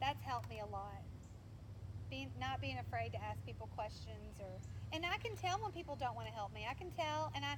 That's 0.00 0.22
helped 0.22 0.50
me 0.50 0.60
a 0.60 0.66
lot. 0.66 1.02
Being 2.10 2.30
not 2.40 2.60
being 2.60 2.78
afraid 2.78 3.12
to 3.12 3.22
ask 3.22 3.38
people 3.46 3.68
questions 3.76 4.40
or 4.40 4.58
and 4.92 5.06
I 5.06 5.18
can 5.22 5.36
tell 5.36 5.62
when 5.62 5.70
people 5.70 5.94
don't 5.94 6.16
want 6.16 6.26
to 6.26 6.34
help 6.34 6.52
me. 6.52 6.66
I 6.68 6.74
can 6.74 6.90
tell 6.90 7.30
and 7.36 7.44
I 7.44 7.54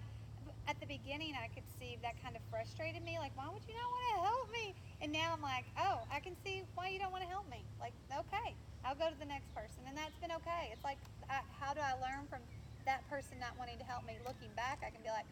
at 0.71 0.79
the 0.79 0.87
beginning 0.87 1.35
I 1.35 1.51
could 1.51 1.67
see 1.79 1.99
that 2.07 2.15
kind 2.23 2.39
of 2.39 2.43
frustrated 2.47 3.03
me 3.03 3.19
like 3.19 3.35
why 3.35 3.51
would 3.51 3.65
you 3.67 3.75
not 3.75 3.89
want 3.91 4.05
to 4.07 4.19
help 4.23 4.49
me? 4.55 4.67
And 5.03 5.09
now 5.11 5.35
I'm 5.35 5.43
like, 5.43 5.67
"Oh, 5.75 6.07
I 6.15 6.23
can 6.23 6.39
see 6.39 6.63
why 6.79 6.95
you 6.95 7.03
don't 7.03 7.11
want 7.11 7.27
to 7.27 7.31
help 7.31 7.51
me." 7.51 7.67
Like, 7.83 7.95
okay, 8.11 8.55
I'll 8.87 8.99
go 8.99 9.11
to 9.11 9.19
the 9.19 9.27
next 9.27 9.51
person 9.55 9.83
and 9.91 9.95
that's 9.99 10.15
been 10.23 10.35
okay. 10.43 10.71
It's 10.71 10.87
like 10.87 10.99
I, 11.27 11.43
how 11.59 11.75
do 11.75 11.83
I 11.83 11.99
learn 11.99 12.31
from 12.31 12.47
that 12.87 13.03
person 13.11 13.39
not 13.43 13.59
wanting 13.59 13.79
to 13.83 13.87
help 13.87 14.07
me? 14.07 14.19
Looking 14.23 14.51
back, 14.55 14.83
I 14.87 14.91
can 14.91 15.03
be 15.03 15.11
like, 15.11 15.27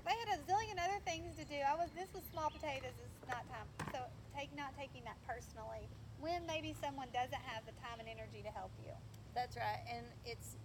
they 0.00 0.16
had 0.26 0.30
a 0.36 0.38
zillion 0.48 0.80
other 0.80 1.00
things 1.04 1.36
to 1.36 1.44
do. 1.44 1.60
I 1.60 1.76
was 1.76 1.92
this 1.92 2.10
was 2.16 2.24
small 2.24 2.48
potatoes. 2.48 2.96
It's 2.96 3.24
not 3.28 3.44
time. 3.52 3.68
So 3.92 4.00
take 4.32 4.50
not 4.56 4.72
taking 4.74 5.04
that 5.04 5.20
personally 5.28 5.86
when 6.18 6.48
maybe 6.48 6.72
someone 6.72 7.12
doesn't 7.12 7.44
have 7.44 7.62
the 7.68 7.76
time 7.76 8.00
and 8.00 8.08
energy 8.08 8.40
to 8.42 8.52
help 8.52 8.72
you. 8.80 8.92
That's 9.36 9.56
right. 9.56 9.82
And 9.92 10.08
it's 10.24 10.56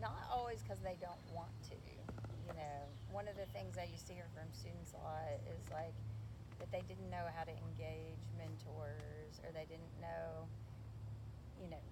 not 0.00 0.16
always 0.32 0.64
because 0.64 0.80
they 0.80 0.96
don't 1.00 1.20
want 1.32 1.52
to. 1.70 1.95
You 2.46 2.54
know, 2.54 2.78
one 3.10 3.26
of 3.26 3.34
the 3.34 3.50
things 3.50 3.74
I 3.74 3.90
used 3.90 4.06
to 4.06 4.14
hear 4.14 4.30
from 4.30 4.46
students 4.54 4.94
a 4.94 5.02
lot 5.02 5.26
is 5.50 5.66
like 5.74 5.98
that 6.62 6.70
they 6.70 6.86
didn't 6.86 7.10
know 7.10 7.26
how 7.34 7.42
to 7.42 7.50
engage 7.50 8.22
mentors 8.38 9.42
or 9.42 9.50
they 9.50 9.66
didn't 9.66 9.90
know, 9.98 10.46
you 11.58 11.66
know, 11.66 11.82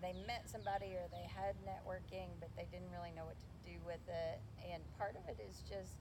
they 0.00 0.16
met 0.26 0.48
somebody 0.48 0.96
or 0.96 1.04
they 1.12 1.28
had 1.28 1.54
networking, 1.62 2.32
but 2.40 2.48
they 2.56 2.66
didn't 2.72 2.88
really 2.90 3.12
know 3.12 3.28
what 3.28 3.36
to 3.36 3.50
do 3.68 3.76
with 3.84 4.02
it. 4.08 4.40
And 4.64 4.80
part 4.96 5.14
of 5.14 5.28
it 5.28 5.38
is 5.44 5.60
just, 5.68 6.00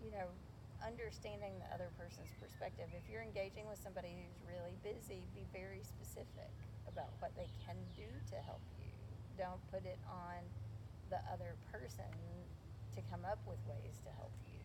you 0.00 0.10
know, 0.10 0.26
understanding 0.82 1.54
the 1.62 1.70
other 1.70 1.92
person's 1.94 2.32
perspective. 2.40 2.90
If 2.96 3.06
you're 3.06 3.22
engaging 3.22 3.70
with 3.70 3.78
somebody 3.78 4.10
who's 4.18 4.40
really 4.42 4.74
busy, 4.82 5.28
be 5.36 5.46
very 5.54 5.84
specific 5.84 6.50
about 6.88 7.14
what 7.22 7.30
they 7.38 7.46
can 7.62 7.78
do 7.94 8.08
to 8.34 8.36
help 8.42 8.64
you. 8.80 8.90
Don't 9.38 9.62
put 9.70 9.86
it 9.86 10.00
on 10.10 10.42
the 11.12 11.22
other 11.30 11.54
person 11.70 12.10
to 12.94 13.00
come 13.10 13.24
up 13.24 13.40
with 13.46 13.60
ways 13.68 13.96
to 14.04 14.10
help 14.16 14.32
you. 14.46 14.60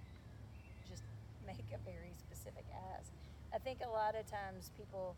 Just 0.87 1.03
make 1.45 1.63
a 1.71 1.79
very 1.83 2.13
specific 2.19 2.65
ask. 2.93 3.11
I 3.53 3.59
think 3.59 3.79
a 3.83 3.89
lot 3.89 4.15
of 4.15 4.27
times 4.27 4.71
people, 4.75 5.15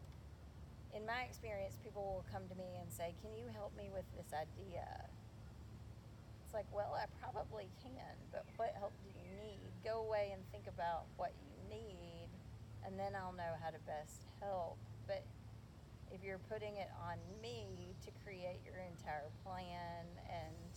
in 0.94 1.06
my 1.06 1.26
experience, 1.26 1.78
people 1.82 2.06
will 2.06 2.26
come 2.30 2.46
to 2.50 2.56
me 2.56 2.78
and 2.78 2.88
say, 2.92 3.14
Can 3.22 3.34
you 3.34 3.50
help 3.54 3.74
me 3.78 3.90
with 3.90 4.06
this 4.14 4.30
idea? 4.34 4.86
It's 6.46 6.54
like, 6.54 6.70
Well, 6.70 6.94
I 6.94 7.10
probably 7.18 7.70
can, 7.82 8.14
but 8.32 8.46
what 8.58 8.78
help 8.78 8.94
do 9.02 9.10
you 9.10 9.26
need? 9.42 9.60
Go 9.82 10.06
away 10.06 10.30
and 10.34 10.42
think 10.54 10.70
about 10.70 11.10
what 11.18 11.34
you 11.42 11.54
need, 11.70 12.30
and 12.86 12.98
then 12.98 13.18
I'll 13.18 13.34
know 13.34 13.58
how 13.58 13.74
to 13.74 13.82
best 13.90 14.30
help. 14.42 14.78
But 15.10 15.26
if 16.14 16.24
you're 16.24 16.42
putting 16.50 16.78
it 16.78 16.90
on 17.06 17.18
me 17.42 17.94
to 18.06 18.10
create 18.26 18.62
your 18.66 18.82
entire 18.82 19.30
plan 19.46 20.06
and 20.26 20.74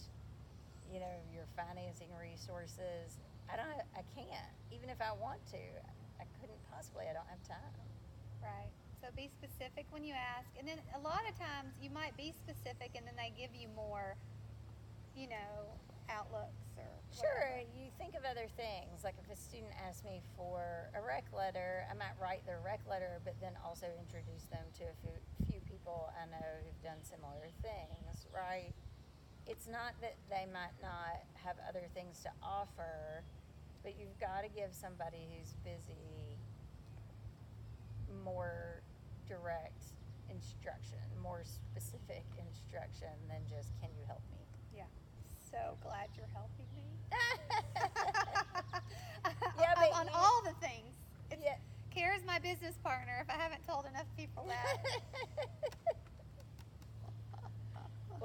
you 0.92 1.00
know 1.00 1.16
your 1.32 1.48
financing 1.56 2.12
resources 2.20 3.18
I 3.52 3.56
don't. 3.60 3.84
I 3.92 4.04
can't. 4.16 4.52
Even 4.72 4.88
if 4.88 5.00
I 5.04 5.12
want 5.12 5.44
to, 5.52 5.62
I 6.16 6.24
couldn't 6.40 6.60
possibly. 6.72 7.04
I 7.04 7.12
don't 7.12 7.28
have 7.28 7.42
time. 7.44 7.76
Right. 8.40 8.72
So 9.04 9.12
be 9.12 9.28
specific 9.28 9.86
when 9.90 10.06
you 10.06 10.14
ask. 10.14 10.48
And 10.56 10.66
then 10.66 10.78
a 10.94 11.02
lot 11.02 11.20
of 11.26 11.34
times 11.34 11.74
you 11.82 11.90
might 11.90 12.16
be 12.16 12.32
specific 12.32 12.94
and 12.94 13.02
then 13.02 13.18
they 13.18 13.34
give 13.34 13.50
you 13.50 13.66
more, 13.74 14.14
you 15.18 15.26
know, 15.26 15.74
outlooks 16.06 16.78
or 16.78 16.86
Sure, 17.10 17.60
you 17.74 17.90
think 17.98 18.14
of 18.14 18.22
other 18.24 18.46
things. 18.56 19.02
Like 19.02 19.18
if 19.18 19.26
a 19.26 19.36
student 19.36 19.74
asks 19.74 20.06
me 20.06 20.22
for 20.38 20.88
a 20.94 21.02
rec 21.02 21.26
letter, 21.34 21.84
I 21.90 21.94
might 21.98 22.14
write 22.16 22.46
their 22.46 22.62
rec 22.64 22.80
letter, 22.88 23.18
but 23.26 23.34
then 23.42 23.52
also 23.66 23.90
introduce 23.98 24.46
them 24.48 24.64
to 24.80 24.86
a 24.86 24.96
few, 25.02 25.14
few 25.50 25.60
people 25.66 26.14
I 26.14 26.30
know 26.30 26.48
who've 26.62 26.82
done 26.82 27.02
similar 27.02 27.50
things, 27.60 28.30
right? 28.30 28.72
It's 29.46 29.66
not 29.66 29.92
that 30.00 30.16
they 30.30 30.46
might 30.52 30.74
not 30.80 31.22
have 31.44 31.56
other 31.68 31.84
things 31.94 32.20
to 32.22 32.30
offer, 32.42 33.22
but 33.82 33.94
you've 33.98 34.18
got 34.20 34.42
to 34.44 34.48
give 34.48 34.70
somebody 34.72 35.28
who's 35.34 35.52
busy 35.64 36.38
more 38.24 38.82
direct 39.28 39.82
instruction, 40.30 40.98
more 41.22 41.42
specific 41.44 42.24
instruction 42.38 43.10
than 43.28 43.40
just, 43.50 43.70
can 43.80 43.90
you 43.98 44.04
help 44.06 44.22
me? 44.30 44.38
Yeah. 44.76 44.86
So 45.50 45.76
glad 45.82 46.08
you're 46.16 46.30
helping 46.32 46.68
me. 46.76 46.86
Yeah, 49.60 49.74
but 49.76 49.92
on 49.94 50.06
you- 50.06 50.12
all 50.14 50.42
the 50.44 50.54
things. 50.66 50.94
It's, 51.30 51.42
yeah. 51.44 51.56
Kara's 51.94 52.22
my 52.26 52.38
business 52.38 52.74
partner. 52.82 53.20
If 53.22 53.30
I 53.30 53.38
haven't 53.40 53.64
told 53.68 53.84
enough 53.86 54.06
people 54.16 54.46
that. 54.48 54.78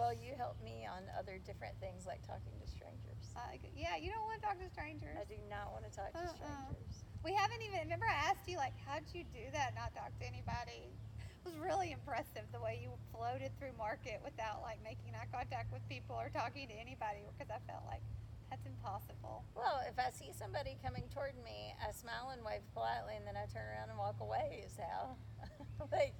well, 0.08 0.16
you 0.16 0.32
help 0.40 0.56
me 0.64 0.88
on 0.88 1.04
other 1.20 1.36
different 1.44 1.76
things 1.84 2.08
like 2.08 2.24
talking 2.24 2.56
to 2.64 2.68
strangers. 2.72 3.28
Uh, 3.36 3.60
yeah, 3.76 4.00
you 4.00 4.08
don't 4.08 4.24
want 4.24 4.40
to 4.40 4.44
talk 4.48 4.56
to 4.56 4.70
strangers. 4.72 5.12
I 5.20 5.28
do 5.28 5.36
not 5.52 5.76
want 5.76 5.84
to 5.84 5.92
talk 5.92 6.16
to 6.16 6.24
Uh-uh. 6.24 6.32
strangers. 6.32 7.04
We 7.28 7.36
haven't 7.36 7.60
even. 7.60 7.84
Remember, 7.92 8.08
I 8.08 8.32
asked 8.32 8.48
you 8.48 8.56
like, 8.56 8.72
how'd 8.88 9.04
you 9.12 9.28
do 9.36 9.44
that? 9.52 9.76
Not 9.76 9.92
talk 9.92 10.16
to 10.16 10.24
anybody. 10.24 10.88
It 11.20 11.44
was 11.44 11.60
really 11.60 11.92
impressive 11.92 12.48
the 12.56 12.64
way 12.64 12.80
you 12.80 12.96
floated 13.12 13.52
through 13.60 13.76
market 13.76 14.24
without 14.24 14.64
like 14.64 14.80
making 14.80 15.12
eye 15.12 15.28
contact 15.28 15.76
with 15.76 15.84
people 15.92 16.16
or 16.16 16.32
talking 16.32 16.72
to 16.72 16.78
anybody 16.80 17.28
because 17.36 17.52
I 17.52 17.60
felt 17.68 17.84
like 17.92 18.04
that's 18.48 18.64
impossible. 18.64 19.44
Well, 19.60 19.84
if 19.92 20.00
I 20.00 20.08
see 20.16 20.32
somebody 20.32 20.80
coming 20.80 21.04
toward 21.12 21.36
me, 21.44 21.76
I 21.84 21.92
smile 21.92 22.32
and 22.32 22.40
wave 22.48 22.64
politely, 22.72 23.20
and 23.20 23.28
then 23.28 23.36
I 23.36 23.44
turn 23.52 23.68
around 23.68 23.92
and 23.92 24.00
walk 24.00 24.24
away. 24.24 24.64
Is 24.64 24.80
how, 24.80 25.20
like, 25.92 26.16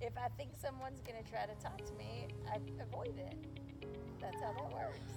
if 0.00 0.12
I 0.16 0.28
think 0.36 0.50
someone's 0.60 1.00
going 1.00 1.22
to 1.22 1.30
try 1.30 1.46
to 1.46 1.54
talk 1.62 1.78
to 1.78 1.92
me, 1.94 2.28
I 2.50 2.58
avoid 2.82 3.18
it. 3.18 3.36
That's 4.20 4.40
how 4.42 4.52
that 4.52 4.72
works. 4.72 5.12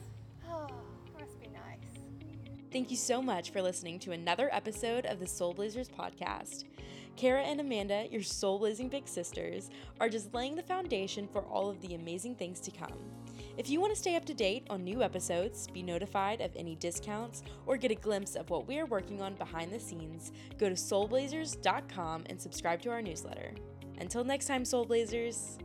Oh, 0.49 0.67
must 1.19 1.39
be 1.39 1.47
nice. 1.47 2.03
Thank 2.71 2.91
you 2.91 2.97
so 2.97 3.21
much 3.21 3.51
for 3.51 3.61
listening 3.61 3.99
to 3.99 4.11
another 4.11 4.49
episode 4.53 5.05
of 5.05 5.19
the 5.19 5.27
Soul 5.27 5.53
Blazers 5.53 5.89
podcast. 5.89 6.65
Kara 7.15 7.41
and 7.41 7.59
Amanda, 7.59 8.07
your 8.09 8.21
soul 8.21 8.59
blazing 8.59 8.87
big 8.87 9.07
sisters, 9.07 9.69
are 9.99 10.07
just 10.07 10.33
laying 10.33 10.55
the 10.55 10.63
foundation 10.63 11.27
for 11.27 11.41
all 11.41 11.69
of 11.69 11.81
the 11.81 11.95
amazing 11.95 12.35
things 12.35 12.61
to 12.61 12.71
come. 12.71 12.93
If 13.57 13.69
you 13.69 13.81
want 13.81 13.93
to 13.93 13.99
stay 13.99 14.15
up 14.15 14.23
to 14.25 14.33
date 14.33 14.65
on 14.69 14.85
new 14.85 15.03
episodes, 15.03 15.67
be 15.67 15.83
notified 15.83 16.39
of 16.39 16.55
any 16.55 16.75
discounts, 16.75 17.43
or 17.65 17.75
get 17.75 17.91
a 17.91 17.95
glimpse 17.95 18.35
of 18.35 18.49
what 18.49 18.67
we 18.67 18.79
are 18.79 18.85
working 18.85 19.21
on 19.21 19.33
behind 19.33 19.69
the 19.69 19.79
scenes, 19.79 20.31
go 20.57 20.69
to 20.69 20.75
soulblazers.com 20.75 22.23
and 22.27 22.39
subscribe 22.39 22.81
to 22.83 22.89
our 22.89 23.01
newsletter. 23.01 23.51
Until 23.99 24.23
next 24.23 24.45
time, 24.45 24.65
Soul 24.65 24.85
Blazers! 24.85 25.57